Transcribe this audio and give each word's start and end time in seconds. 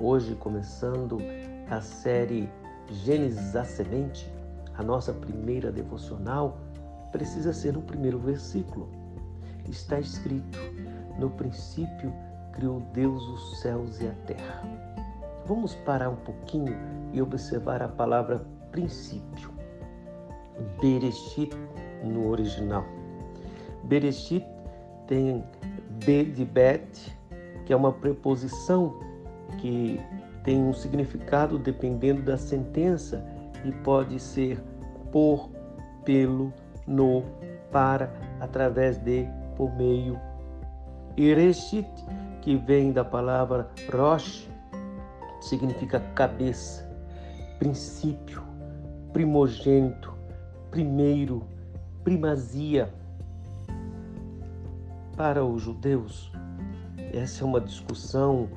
Hoje, 0.00 0.36
começando 0.36 1.18
a 1.68 1.80
série 1.80 2.48
Gênesis 2.88 3.56
a 3.56 3.64
Semente, 3.64 4.32
a 4.76 4.82
nossa 4.84 5.12
primeira 5.12 5.72
devocional, 5.72 6.56
precisa 7.10 7.52
ser 7.52 7.72
no 7.72 7.82
primeiro 7.82 8.16
versículo. 8.16 8.88
Está 9.68 9.98
escrito: 9.98 10.56
No 11.18 11.30
princípio 11.30 12.12
criou 12.52 12.80
Deus 12.92 13.24
os 13.24 13.60
céus 13.60 14.00
e 14.00 14.06
a 14.06 14.12
terra. 14.24 14.62
Vamos 15.46 15.74
parar 15.74 16.10
um 16.10 16.16
pouquinho 16.16 16.76
e 17.12 17.20
observar 17.20 17.82
a 17.82 17.88
palavra 17.88 18.46
princípio. 18.70 19.50
Bereshit 20.80 21.50
no 22.04 22.28
original. 22.28 22.84
Bereshit 23.82 24.46
tem 25.08 25.42
be 26.04 26.22
de 26.22 26.44
bet, 26.44 27.18
que 27.66 27.72
é 27.72 27.76
uma 27.76 27.92
preposição 27.92 29.07
que 29.56 30.00
tem 30.44 30.62
um 30.62 30.72
significado 30.72 31.58
dependendo 31.58 32.22
da 32.22 32.36
sentença 32.36 33.24
e 33.64 33.72
pode 33.72 34.18
ser 34.18 34.60
por, 35.10 35.50
pelo, 36.04 36.52
no, 36.86 37.22
para, 37.70 38.12
através 38.40 38.98
de, 38.98 39.26
por 39.56 39.74
meio. 39.76 40.18
E 41.16 41.34
reshit, 41.34 41.88
que 42.40 42.56
vem 42.56 42.92
da 42.92 43.04
palavra 43.04 43.68
rosh, 43.92 44.48
significa 45.40 46.00
cabeça, 46.14 46.88
princípio, 47.58 48.42
primogênito, 49.12 50.14
primeiro, 50.70 51.42
primazia. 52.04 52.92
Para 55.16 55.44
os 55.44 55.62
judeus, 55.62 56.30
essa 57.12 57.42
é 57.42 57.46
uma 57.46 57.60
discussão 57.60 58.48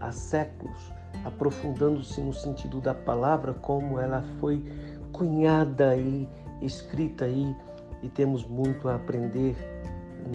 há 0.00 0.12
séculos, 0.12 0.92
aprofundando-se 1.24 2.20
no 2.20 2.32
sentido 2.32 2.80
da 2.80 2.94
palavra, 2.94 3.54
como 3.54 3.98
ela 3.98 4.22
foi 4.40 4.64
cunhada 5.12 5.96
e 5.96 6.28
escrita 6.60 7.24
aí, 7.24 7.54
e 8.02 8.08
temos 8.08 8.44
muito 8.46 8.88
a 8.88 8.96
aprender 8.96 9.56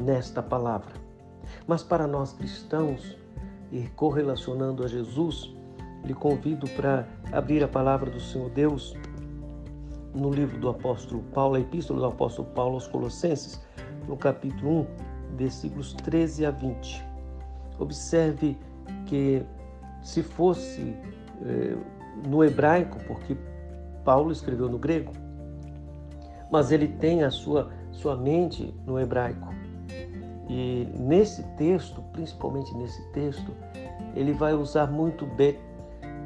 nesta 0.04 0.42
palavra. 0.42 0.94
Mas 1.68 1.84
para 1.84 2.08
nós 2.08 2.34
cristãos, 2.34 3.18
e 3.72 3.88
correlacionando 3.96 4.84
a 4.84 4.88
Jesus, 4.88 5.56
lhe 6.04 6.14
convido 6.14 6.68
para 6.72 7.08
abrir 7.32 7.64
a 7.64 7.68
palavra 7.68 8.10
do 8.10 8.20
Senhor 8.20 8.50
Deus 8.50 8.96
no 10.14 10.30
livro 10.30 10.60
do 10.60 10.68
apóstolo 10.68 11.24
Paulo, 11.34 11.56
a 11.56 11.60
epístola 11.62 12.02
do 12.02 12.06
apóstolo 12.08 12.50
Paulo 12.50 12.74
aos 12.74 12.88
Colossenses, 12.88 13.62
no 14.08 14.18
capítulo 14.18 14.82
1, 14.82 15.36
versículos 15.38 15.94
13 15.94 16.46
a 16.46 16.52
20. 16.52 17.06
Observe 17.80 18.58
que 19.12 19.44
se 20.02 20.24
fosse 20.24 20.96
eh, 21.46 21.76
no 22.26 22.46
hebraico, 22.46 22.98
porque 23.06 23.36
Paulo 24.06 24.32
escreveu 24.32 24.70
no 24.70 24.80
grego, 24.80 25.12
mas 26.50 26.72
ele 26.72 26.88
tem 26.88 27.22
a 27.26 27.30
sua, 27.30 27.70
sua 27.92 28.16
mente 28.16 28.74
no 28.86 28.98
hebraico. 28.98 29.50
E 30.50 30.88
nesse 30.98 31.44
texto, 31.58 32.02
principalmente 32.14 32.74
nesse 32.78 33.06
texto, 33.12 33.54
ele 34.16 34.32
vai 34.32 34.54
usar 34.54 34.88
muito 34.88 35.26
bet 35.26 35.60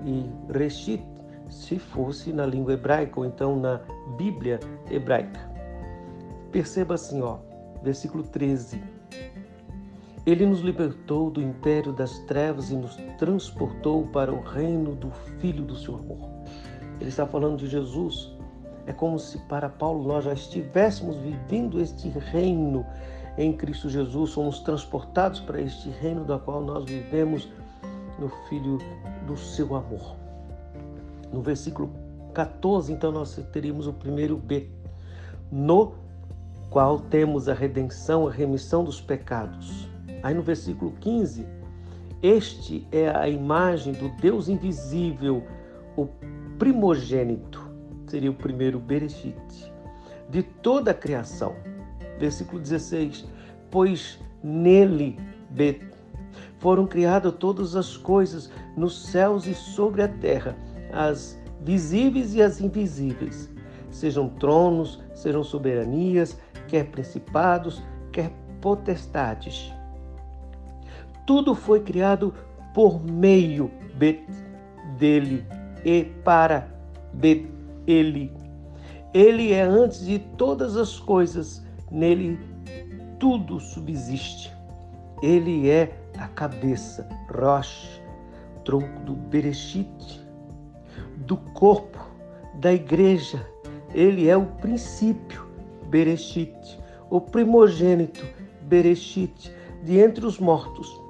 e 0.06 0.30
reshit, 0.54 1.04
se 1.50 1.80
fosse 1.80 2.32
na 2.32 2.46
língua 2.46 2.74
hebraica 2.74 3.20
ou 3.20 3.26
então 3.26 3.60
na 3.60 3.82
Bíblia 4.16 4.60
hebraica. 4.92 5.40
Perceba 6.52 6.94
assim, 6.94 7.20
ó, 7.24 7.40
versículo 7.82 8.24
13. 8.24 8.80
Ele 10.26 10.46
nos 10.46 10.62
libertou 10.62 11.30
do 11.30 11.42
império 11.42 11.94
das 11.94 12.18
trevas 12.20 12.72
e 12.72 12.76
nos 12.76 12.96
transportou 13.18 14.08
para 14.08 14.34
o 14.34 14.42
reino 14.42 14.96
do 14.96 15.12
Filho 15.40 15.64
do 15.64 15.76
seu 15.76 15.96
amor. 15.96 16.30
Ele 17.00 17.10
está 17.10 17.28
falando 17.28 17.58
de 17.58 17.68
Jesus. 17.68 18.34
É 18.88 18.94
como 18.94 19.20
se 19.20 19.38
para 19.48 19.70
Paulo 19.70 20.08
nós 20.08 20.26
já 20.26 20.34
estivéssemos 20.34 21.16
vivendo 21.18 21.82
este 21.82 22.10
reino 22.10 22.86
em 23.38 23.52
Cristo 23.52 23.90
Jesus, 23.90 24.32
somos 24.32 24.60
transportados 24.60 25.42
para 25.42 25.60
este 25.60 25.90
reino 25.90 26.24
da 26.24 26.40
qual 26.40 26.62
nós 26.62 26.86
vivemos 26.86 27.50
no 28.18 28.30
Filho 28.48 28.78
do 29.28 29.36
seu 29.36 29.76
amor. 29.76 30.16
No 31.34 31.42
versículo 31.42 31.92
14, 32.34 32.94
então, 32.94 33.12
nós 33.12 33.36
teríamos 33.52 33.88
o 33.88 33.94
primeiro 33.94 34.38
B, 34.38 34.70
no 35.52 35.96
qual 36.70 37.00
temos 37.00 37.50
a 37.50 37.54
redenção, 37.54 38.28
a 38.28 38.32
remissão 38.32 38.84
dos 38.84 39.02
pecados. 39.02 39.95
Aí 40.26 40.34
no 40.34 40.42
versículo 40.42 40.92
15, 41.02 41.46
este 42.24 42.88
é 42.92 43.08
a 43.10 43.30
imagem 43.30 43.94
do 43.94 44.10
Deus 44.20 44.50
invisível, 44.50 45.44
o 45.96 46.08
primogênito, 46.58 47.64
seria 48.08 48.32
o 48.32 48.34
primeiro 48.34 48.80
Bereshit, 48.80 49.72
de 50.28 50.42
toda 50.42 50.90
a 50.90 50.94
criação. 50.96 51.56
Versículo 52.18 52.60
16, 52.60 53.24
pois 53.70 54.20
nele, 54.44 55.20
Bet, 55.52 55.86
foram 56.58 56.88
criadas 56.88 57.36
todas 57.38 57.76
as 57.76 57.96
coisas 57.96 58.50
nos 58.76 59.06
céus 59.06 59.46
e 59.46 59.54
sobre 59.54 60.02
a 60.02 60.08
terra, 60.08 60.58
as 60.92 61.40
visíveis 61.62 62.34
e 62.34 62.42
as 62.42 62.60
invisíveis, 62.60 63.48
sejam 63.92 64.28
tronos, 64.28 65.00
sejam 65.14 65.44
soberanias, 65.44 66.36
quer 66.68 66.86
principados, 66.86 67.84
quer 68.12 68.32
potestades. 68.60 69.75
Tudo 71.26 71.56
foi 71.56 71.80
criado 71.82 72.34
por 72.74 73.04
meio 73.04 73.72
dele 74.98 75.46
e 75.84 76.04
para 76.24 76.68
ele. 77.88 78.32
Ele 79.14 79.54
é 79.54 79.62
antes 79.62 80.06
de 80.06 80.20
todas 80.20 80.76
as 80.76 81.00
coisas, 81.00 81.66
nele 81.90 82.38
tudo 83.20 83.60
subsiste. 83.60 84.54
Ele 85.24 85.70
é 85.70 85.98
a 86.18 86.28
cabeça, 86.28 87.08
Rosh, 87.34 88.02
tronco 88.64 89.00
do 89.02 89.14
Bereshit, 89.14 90.22
do 91.18 91.38
corpo, 91.38 92.00
da 92.56 92.74
igreja. 92.74 93.48
Ele 93.94 94.28
é 94.28 94.36
o 94.36 94.46
princípio, 94.46 95.46
Bereshit, 95.88 96.80
o 97.10 97.22
primogênito, 97.22 98.26
Bereshit, 98.64 99.52
de 99.84 99.98
entre 100.00 100.26
os 100.26 100.40
mortos, 100.40 101.05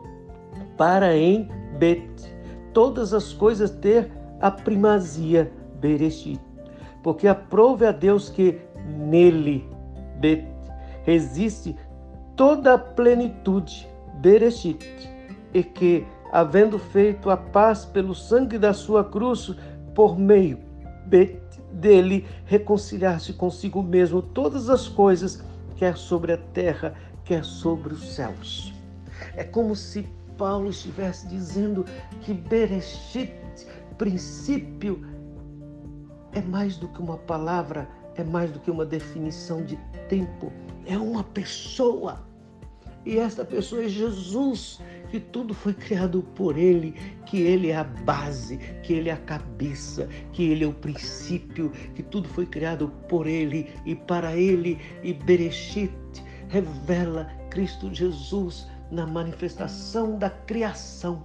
para 0.78 1.16
em 1.16 1.50
Bet, 1.78 2.36
todas 2.74 3.14
as 3.14 3.34
coisas 3.34 3.72
ter 3.72 4.12
a 4.40 4.52
primazia, 4.52 5.52
Bereshit. 5.80 6.42
Porque 7.04 7.28
aprove 7.28 7.86
a 7.86 7.92
Deus 7.92 8.30
que 8.30 8.60
nele, 8.98 9.68
Bet, 10.20 10.48
existe 11.06 11.76
toda 12.36 12.74
a 12.74 12.78
plenitude, 12.78 13.88
Bereshit, 14.16 14.86
e 15.54 15.64
que, 15.64 16.06
havendo 16.32 16.78
feito 16.78 17.30
a 17.30 17.38
paz 17.38 17.86
pelo 17.86 18.14
sangue 18.14 18.58
da 18.58 18.74
sua 18.74 19.04
cruz, 19.04 19.56
por 19.94 20.18
meio 20.18 20.60
dele, 21.72 22.26
reconciliar-se 22.46 23.34
consigo 23.34 23.82
mesmo 23.84 24.22
todas 24.22 24.70
as 24.70 24.88
coisas, 24.88 25.44
quer 25.76 25.98
sobre 25.98 26.34
a 26.34 26.38
terra, 26.38 26.94
quer 27.24 27.44
sobre 27.44 27.94
os 27.94 28.16
céus. 28.16 28.74
É 29.36 29.44
como 29.44 29.76
se 29.76 30.08
Paulo 30.38 30.70
estivesse 30.70 31.28
dizendo 31.28 31.86
que 32.22 32.34
Bereshit, 32.34 33.34
princípio, 33.98 35.06
é 36.34 36.42
mais 36.42 36.78
do 36.78 36.88
que 36.90 37.02
uma 37.02 37.18
palavra, 37.18 37.88
é 38.16 38.24
mais 38.24 38.52
do 38.52 38.60
que 38.60 38.70
uma 38.70 38.86
definição 38.86 39.64
de 39.64 39.78
tempo, 40.10 40.52
é 40.86 40.98
uma 40.98 41.24
pessoa. 41.24 42.26
E 43.06 43.20
esta 43.20 43.46
pessoa 43.46 43.84
é 43.84 43.88
Jesus, 43.88 44.82
que 45.12 45.20
tudo 45.20 45.54
foi 45.54 45.74
criado 45.74 46.24
por 46.36 46.58
Ele, 46.58 46.94
que 47.26 47.40
Ele 47.40 47.70
é 47.70 47.78
a 47.78 47.84
base, 47.84 48.58
que 48.84 48.94
Ele 48.94 49.10
é 49.10 49.14
a 49.14 49.18
cabeça, 49.18 50.10
que 50.34 50.44
Ele 50.44 50.64
é 50.64 50.68
o 50.68 50.74
princípio, 50.74 51.70
que 51.94 52.02
tudo 52.02 52.28
foi 52.28 52.48
criado 52.48 52.92
por 53.08 53.28
Ele 53.28 53.70
e 53.86 53.96
para 53.96 54.36
Ele. 54.36 54.80
E 55.04 55.14
Bereshit 55.14 55.94
revela 56.50 57.26
Cristo 57.52 57.94
Jesus 57.94 58.68
na 58.92 59.06
manifestação 59.06 60.18
da 60.18 60.30
criação. 60.30 61.22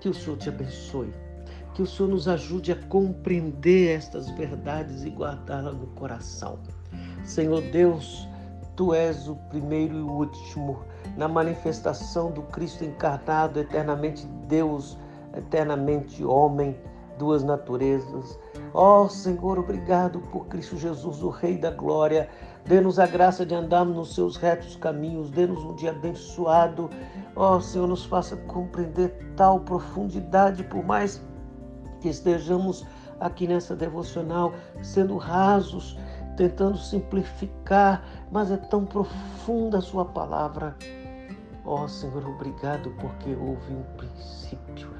Que 0.00 0.08
o 0.08 0.14
Senhor 0.14 0.36
te 0.36 0.48
abençoe, 0.48 1.14
que 1.74 1.82
o 1.82 1.86
Senhor 1.86 2.08
nos 2.08 2.26
ajude 2.28 2.72
a 2.72 2.76
compreender 2.86 3.96
estas 3.96 4.28
verdades 4.30 5.04
e 5.04 5.10
guardá-las 5.10 5.74
no 5.74 5.86
coração. 5.88 6.58
Senhor 7.24 7.62
Deus, 7.70 8.28
Tu 8.74 8.94
és 8.94 9.28
o 9.28 9.36
primeiro 9.50 9.94
e 9.96 10.00
o 10.00 10.10
último 10.10 10.82
na 11.16 11.28
manifestação 11.28 12.30
do 12.30 12.42
Cristo 12.42 12.84
encarnado, 12.84 13.60
eternamente 13.60 14.26
Deus, 14.48 14.98
eternamente 15.36 16.24
homem, 16.24 16.80
duas 17.18 17.44
naturezas. 17.44 18.38
Ó 18.72 19.04
oh, 19.04 19.08
Senhor, 19.10 19.58
obrigado 19.58 20.20
por 20.32 20.46
Cristo 20.46 20.78
Jesus, 20.78 21.22
o 21.22 21.28
Rei 21.28 21.58
da 21.58 21.70
Glória, 21.70 22.30
Dê-nos 22.64 22.98
a 22.98 23.06
graça 23.06 23.44
de 23.44 23.54
andarmos 23.54 23.96
nos 23.96 24.14
seus 24.14 24.36
retos 24.36 24.76
caminhos. 24.76 25.30
Dê-nos 25.30 25.64
um 25.64 25.74
dia 25.74 25.90
abençoado. 25.90 26.88
Ó 27.34 27.56
oh, 27.56 27.60
Senhor, 27.60 27.88
nos 27.88 28.04
faça 28.04 28.36
compreender 28.36 29.32
tal 29.36 29.60
profundidade, 29.60 30.62
por 30.64 30.84
mais 30.84 31.20
que 32.00 32.08
estejamos 32.08 32.86
aqui 33.18 33.46
nessa 33.46 33.74
devocional 33.74 34.52
sendo 34.82 35.16
rasos, 35.16 35.98
tentando 36.36 36.76
simplificar, 36.78 38.04
mas 38.30 38.50
é 38.50 38.56
tão 38.56 38.84
profunda 38.84 39.78
a 39.78 39.82
Sua 39.82 40.04
palavra. 40.04 40.76
Ó 41.64 41.84
oh, 41.84 41.88
Senhor, 41.88 42.24
obrigado 42.26 42.90
porque 43.00 43.30
houve 43.30 43.72
um 43.72 43.82
princípio 43.96 44.90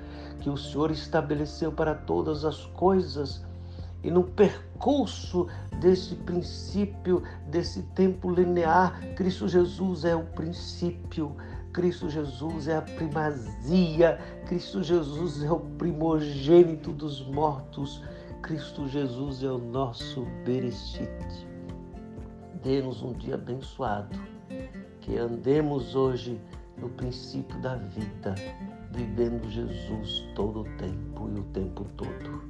que 0.41 0.50
o 0.50 0.56
Senhor 0.56 0.91
estabeleceu 0.91 1.70
para 1.70 1.94
todas 1.94 2.44
as 2.44 2.67
coisas 2.67 3.44
e 4.02 4.10
no 4.10 4.25
percurso 4.25 5.46
desse 5.81 6.14
princípio, 6.16 7.22
desse 7.49 7.82
tempo 7.94 8.31
linear, 8.31 9.00
Cristo 9.14 9.49
Jesus 9.49 10.04
é 10.04 10.14
o 10.14 10.25
princípio, 10.25 11.37
Cristo 11.72 12.10
Jesus 12.10 12.69
é 12.69 12.76
a 12.76 12.82
primazia, 12.82 14.19
Cristo 14.46 14.82
Jesus 14.82 15.43
é 15.43 15.50
o 15.50 15.60
primogênito 15.60 16.93
dos 16.93 17.25
mortos, 17.26 18.02
Cristo 18.43 18.88
Jesus 18.88 19.43
é 19.43 19.50
o 19.50 19.58
nosso 19.58 20.26
Bereshit. 20.44 21.46
Dê-nos 22.62 23.02
um 23.02 23.12
dia 23.12 23.37
abençoado, 23.37 24.19
que 25.00 25.16
andemos 25.16 25.94
hoje 25.94 26.40
no 26.76 26.88
princípio 26.90 27.58
da 27.60 27.76
vida, 27.76 28.34
vivendo 28.90 29.48
Jesus 29.48 30.25
todo 30.34 30.60
o 30.60 30.64
tempo 30.76 31.31
e 31.34 31.40
o 31.40 31.44
tempo 31.44 31.84
todo 31.96 32.43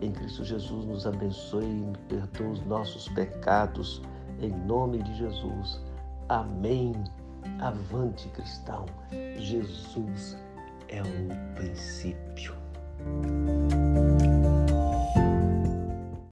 em 0.00 0.12
Cristo 0.12 0.44
Jesus 0.44 0.84
nos 0.84 1.06
abençoe 1.06 1.64
e 1.64 1.98
perdoa 2.08 2.50
os 2.50 2.64
nossos 2.66 3.08
pecados. 3.08 4.00
Em 4.40 4.50
nome 4.50 5.02
de 5.02 5.14
Jesus. 5.16 5.80
Amém. 6.28 6.92
Avante, 7.60 8.28
cristão. 8.28 8.86
Jesus 9.36 10.36
é 10.88 11.02
o 11.02 11.54
princípio. 11.54 12.54